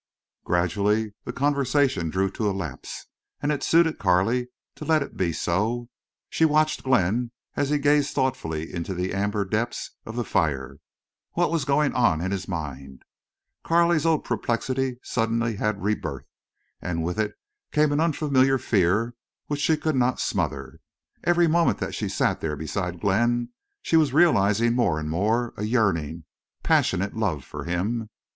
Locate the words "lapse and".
2.57-3.51